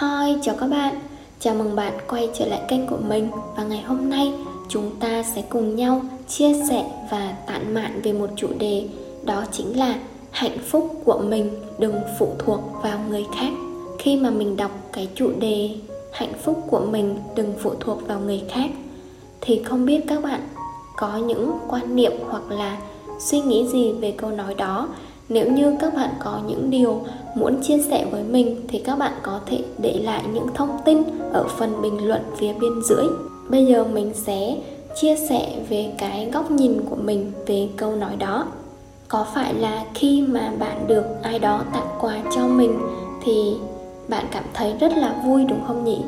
[0.00, 1.00] Hi, chào các bạn.
[1.40, 4.32] Chào mừng bạn quay trở lại kênh của mình và ngày hôm nay
[4.68, 8.88] chúng ta sẽ cùng nhau chia sẻ và tản mạn về một chủ đề
[9.24, 9.98] đó chính là
[10.30, 13.50] hạnh phúc của mình đừng phụ thuộc vào người khác.
[13.98, 15.70] Khi mà mình đọc cái chủ đề
[16.12, 18.70] hạnh phúc của mình đừng phụ thuộc vào người khác
[19.40, 20.40] thì không biết các bạn
[20.96, 22.78] có những quan niệm hoặc là
[23.18, 24.88] suy nghĩ gì về câu nói đó
[25.30, 27.00] nếu như các bạn có những điều
[27.34, 31.02] muốn chia sẻ với mình thì các bạn có thể để lại những thông tin
[31.32, 33.04] ở phần bình luận phía bên dưới.
[33.48, 34.56] Bây giờ mình sẽ
[35.00, 38.46] chia sẻ về cái góc nhìn của mình về câu nói đó.
[39.08, 42.78] Có phải là khi mà bạn được ai đó tặng quà cho mình
[43.24, 43.54] thì
[44.08, 45.98] bạn cảm thấy rất là vui đúng không nhỉ?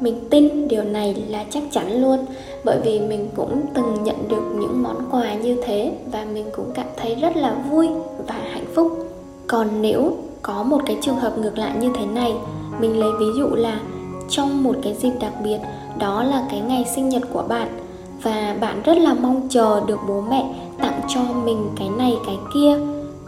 [0.00, 2.18] Mình tin điều này là chắc chắn luôn,
[2.64, 6.70] bởi vì mình cũng từng nhận được những món quà như thế và mình cũng
[6.74, 7.88] cảm thấy rất là vui
[8.26, 8.98] và hạnh phúc.
[9.46, 12.32] Còn nếu có một cái trường hợp ngược lại như thế này,
[12.80, 13.80] mình lấy ví dụ là
[14.28, 15.58] trong một cái dịp đặc biệt,
[15.98, 17.68] đó là cái ngày sinh nhật của bạn
[18.22, 22.36] và bạn rất là mong chờ được bố mẹ tặng cho mình cái này, cái
[22.54, 22.78] kia.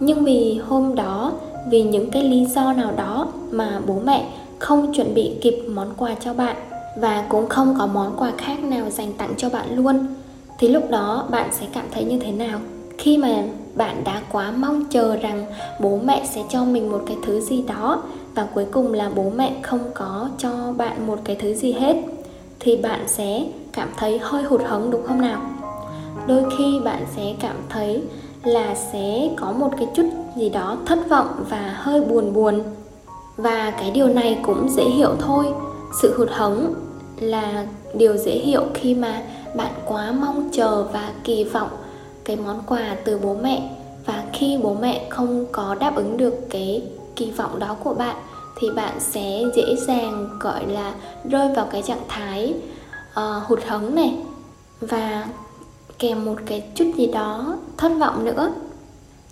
[0.00, 1.32] Nhưng vì hôm đó,
[1.70, 4.26] vì những cái lý do nào đó mà bố mẹ
[4.64, 6.56] không chuẩn bị kịp món quà cho bạn
[6.96, 10.06] và cũng không có món quà khác nào dành tặng cho bạn luôn,
[10.58, 12.58] thì lúc đó bạn sẽ cảm thấy như thế nào?
[12.98, 13.42] Khi mà
[13.74, 15.46] bạn đã quá mong chờ rằng
[15.80, 18.02] bố mẹ sẽ cho mình một cái thứ gì đó
[18.34, 21.96] và cuối cùng là bố mẹ không có cho bạn một cái thứ gì hết,
[22.60, 25.40] thì bạn sẽ cảm thấy hơi hụt hẫng đúng không nào?
[26.26, 28.02] Đôi khi bạn sẽ cảm thấy
[28.44, 30.06] là sẽ có một cái chút
[30.36, 32.62] gì đó thất vọng và hơi buồn buồn
[33.36, 35.46] và cái điều này cũng dễ hiểu thôi.
[36.02, 36.74] Sự hụt hẫng
[37.20, 39.22] là điều dễ hiểu khi mà
[39.56, 41.70] bạn quá mong chờ và kỳ vọng
[42.24, 43.70] cái món quà từ bố mẹ.
[44.06, 46.82] Và khi bố mẹ không có đáp ứng được cái
[47.16, 48.16] kỳ vọng đó của bạn
[48.60, 50.94] thì bạn sẽ dễ dàng gọi là
[51.30, 52.54] rơi vào cái trạng thái
[53.10, 54.14] uh, hụt hẫng này.
[54.80, 55.26] Và
[55.98, 58.52] kèm một cái chút gì đó thất vọng nữa.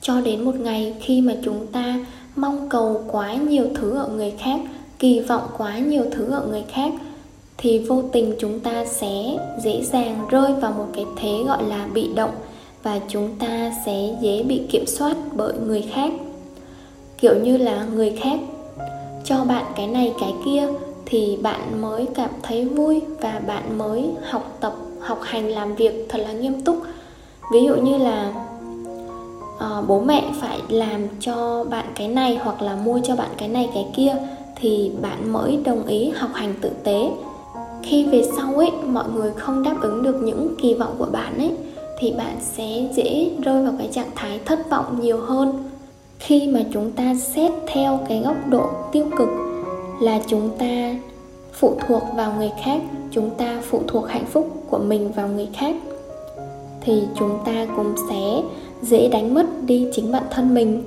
[0.01, 1.95] Cho đến một ngày khi mà chúng ta
[2.37, 4.60] mong cầu quá nhiều thứ ở người khác,
[4.98, 6.93] kỳ vọng quá nhiều thứ ở người khác,
[7.59, 11.87] thì vô tình chúng ta sẽ dễ dàng rơi vào một cái thế gọi là
[11.94, 12.34] bị động
[12.82, 16.12] và chúng ta sẽ dễ bị kiểm soát bởi người khác.
[17.19, 18.38] Kiểu như là người khác
[19.25, 20.69] cho bạn cái này, cái kia
[21.06, 26.06] thì bạn mới cảm thấy vui và bạn mới học tập, học hành, làm việc
[26.09, 26.76] thật là nghiêm túc.
[27.53, 28.32] Ví dụ như là
[29.57, 33.49] uh, bố mẹ phải làm cho bạn cái này hoặc là mua cho bạn cái
[33.49, 34.17] này cái kia
[34.57, 37.11] thì bạn mới đồng ý học hành tử tế.
[37.83, 41.39] Khi về sau ấy mọi người không đáp ứng được những kỳ vọng của bạn
[41.39, 41.51] ấy
[41.99, 45.71] thì bạn sẽ dễ rơi vào cái trạng thái thất vọng nhiều hơn.
[46.19, 49.29] Khi mà chúng ta xét theo cái góc độ tiêu cực
[50.01, 50.95] là chúng ta
[51.53, 52.81] phụ thuộc vào người khác
[53.11, 55.77] chúng ta phụ thuộc hạnh phúc của mình vào người khác
[56.81, 58.43] thì chúng ta cũng sẽ
[58.82, 60.82] dễ đánh mất đi chính bản thân mình.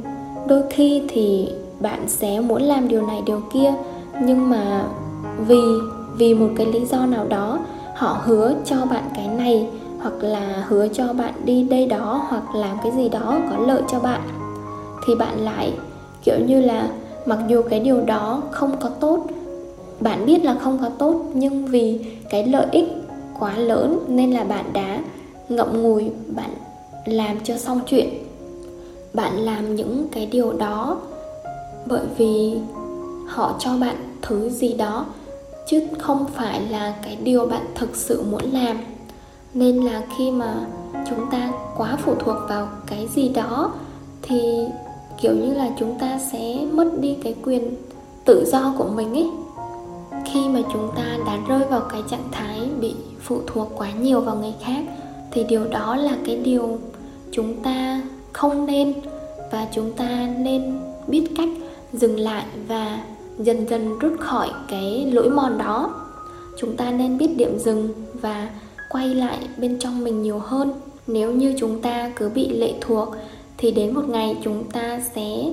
[0.48, 3.74] Đôi khi thì bạn sẽ muốn làm điều này, điều kia,
[4.22, 4.84] nhưng mà
[5.48, 5.62] vì
[6.18, 7.60] vì một cái lý do nào đó,
[7.96, 9.68] họ hứa cho bạn cái này,
[10.00, 13.82] hoặc là hứa cho bạn đi đây đó, hoặc làm cái gì đó có lợi
[13.88, 14.22] cho bạn,
[15.08, 15.74] thì bạn lại,
[16.24, 16.90] kiểu như là,
[17.26, 19.28] mặc dù cái điều đó không có tốt,
[20.00, 22.88] bạn biết là không có tốt, nhưng vì cái lợi ích
[23.40, 25.00] quá lớn nên là bạn đã
[25.50, 26.50] ngậm ngùi, bạn
[27.06, 28.10] làm cho xong chuyện.
[29.14, 30.98] Bạn làm những cái điều đó
[31.86, 32.54] bởi vì
[33.28, 35.06] họ cho bạn thứ gì đó,
[35.68, 38.78] chứ không phải là cái điều bạn thực sự muốn làm.
[39.54, 40.56] Nên là khi mà
[41.10, 43.72] chúng ta quá phụ thuộc vào cái gì đó,
[44.22, 44.68] thì
[45.22, 47.76] kiểu như là chúng ta sẽ mất đi cái quyền
[48.26, 49.30] tự do của mình ấy.
[50.26, 54.22] Khi mà chúng ta đã rơi vào cái trạng thái bị phụ thuộc quá nhiều
[54.22, 54.84] vào người khác
[55.36, 56.80] thì điều đó là cái điều
[57.32, 58.02] chúng ta
[58.34, 58.94] không nên
[59.52, 61.50] và chúng ta nên biết cách
[61.94, 63.00] dừng lại và
[63.40, 65.96] dần dần rút khỏi cái lỗi mòn đó.
[66.60, 68.50] Chúng ta nên biết điểm dừng và
[68.90, 70.74] quay lại bên trong mình nhiều hơn.
[71.08, 73.10] Nếu như chúng ta cứ bị lệ thuộc,
[73.58, 75.44] thì đến một ngày chúng ta sẽ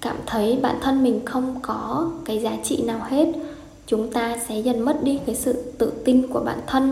[0.00, 3.28] cảm thấy bản thân mình không có cái giá trị nào hết.
[3.86, 6.90] Chúng ta sẽ dần mất đi cái sự tự tin của bản thân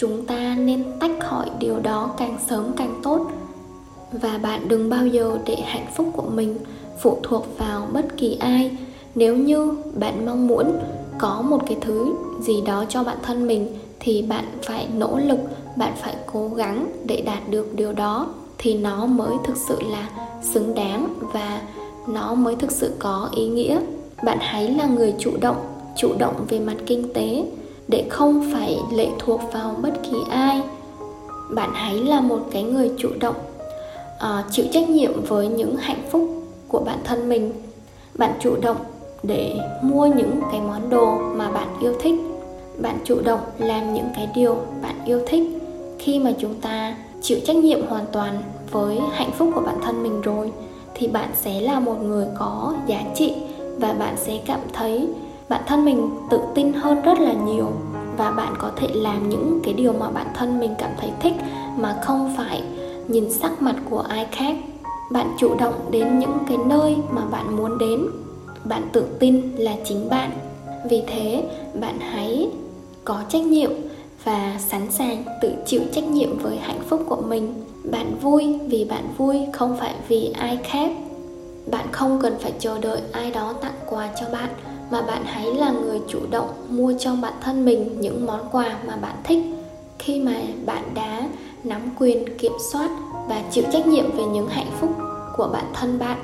[0.00, 3.30] chúng ta nên tách khỏi điều đó càng sớm càng tốt.
[4.12, 6.58] Và bạn đừng bao giờ để hạnh phúc của mình
[7.00, 8.76] phụ thuộc vào bất kỳ ai.
[9.14, 10.72] Nếu như bạn mong muốn
[11.18, 15.38] có một cái thứ gì đó cho bản thân mình, thì bạn phải nỗ lực,
[15.76, 18.26] bạn phải cố gắng để đạt được điều đó.
[18.58, 20.08] Thì nó mới thực sự là
[20.42, 21.62] xứng đáng và
[22.08, 23.80] nó mới thực sự có ý nghĩa.
[24.24, 25.56] Bạn hãy là người chủ động
[25.96, 27.44] chủ động về mặt kinh tế
[27.90, 30.62] để không phải lệ thuộc vào bất kỳ ai.
[31.50, 33.34] Bạn hãy là một cái người chủ động
[34.14, 36.30] uh, chịu trách nhiệm với những hạnh phúc
[36.68, 37.52] của bản thân mình.
[38.14, 38.76] Bạn chủ động
[39.22, 42.14] để mua những cái món đồ mà bạn yêu thích.
[42.78, 45.42] Bạn chủ động làm những cái điều bạn yêu thích.
[45.98, 50.02] Khi mà chúng ta chịu trách nhiệm hoàn toàn với hạnh phúc của bản thân
[50.02, 50.52] mình rồi
[50.94, 53.34] thì bạn sẽ là một người có giá trị
[53.78, 55.08] và bạn sẽ cảm thấy
[55.50, 57.66] bản thân mình tự tin hơn rất là nhiều
[58.16, 61.34] và bạn có thể làm những cái điều mà bản thân mình cảm thấy thích
[61.76, 62.62] mà không phải
[63.08, 64.56] nhìn sắc mặt của ai khác.
[65.10, 68.06] Bạn chủ động đến những cái nơi mà bạn muốn đến.
[68.64, 70.30] Bạn tự tin là chính bạn.
[70.90, 71.44] Vì thế,
[71.80, 72.50] bạn hãy
[73.04, 73.70] có trách nhiệm
[74.24, 77.64] và sẵn sàng tự chịu trách nhiệm với hạnh phúc của mình.
[77.90, 80.90] Bạn vui vì bạn vui, không phải vì ai khác.
[81.70, 84.50] Bạn không cần phải chờ đợi ai đó tặng quà cho bạn
[84.90, 88.78] mà bạn hãy là người chủ động mua cho bản thân mình những món quà
[88.86, 89.44] mà bạn thích.
[89.98, 90.32] Khi mà
[90.66, 91.28] bạn đã
[91.64, 92.90] nắm quyền kiểm soát
[93.28, 94.90] và chịu trách nhiệm về những hạnh phúc
[95.36, 96.18] của bản thân bạn,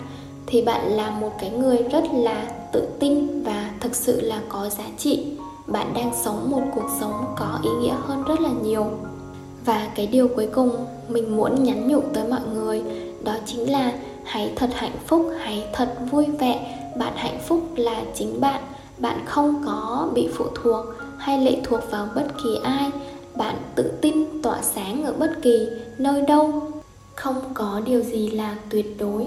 [0.47, 4.69] thì bạn là một cái người rất là tự tin và thực sự là có
[4.69, 5.27] giá trị.
[5.67, 8.87] Bạn đang sống một cuộc sống có ý nghĩa hơn rất là nhiều.
[9.65, 10.71] Và cái điều cuối cùng
[11.09, 12.83] mình muốn nhắn nhủ tới mọi người,
[13.25, 13.93] đó chính là
[14.25, 18.63] hãy thật hạnh phúc, hãy thật vui vẻ bạn hạnh phúc là chính bạn.
[18.99, 20.87] Bạn không có bị phụ thuộc
[21.19, 22.91] hay lệ thuộc vào bất kỳ ai.
[23.35, 26.63] Bạn tự tin tỏa sáng ở bất kỳ nơi đâu.
[27.15, 29.27] Không có điều gì là tuyệt đối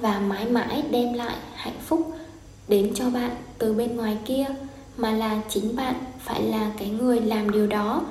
[0.00, 2.12] và mãi mãi đem lại hạnh phúc
[2.68, 4.44] đến cho bạn từ bên ngoài kia,
[4.96, 8.02] mà là chính bạn phải là cái người làm điều đó.